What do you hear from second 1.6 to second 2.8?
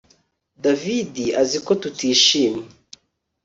ko tutishimye